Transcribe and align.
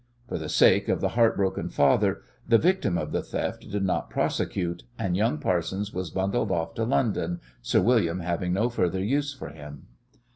For 0.27 0.39
the 0.39 0.49
sake 0.49 0.89
of 0.89 0.99
the 0.99 1.09
heart 1.09 1.37
broken 1.37 1.69
father 1.69 2.23
the 2.49 2.57
victim 2.57 2.97
of 2.97 3.11
the 3.11 3.21
theft 3.21 3.69
did 3.69 3.83
not 3.83 4.09
prosecute, 4.09 4.81
and 4.97 5.15
young 5.15 5.37
Parsons 5.37 5.93
was 5.93 6.09
bundled 6.09 6.49
off 6.51 6.73
to 6.73 6.85
London, 6.85 7.39
Sir 7.61 7.81
William 7.83 8.19
having 8.21 8.51
no 8.51 8.67
further 8.67 9.03
use 9.03 9.31
for 9.35 9.49
him. 9.49 9.85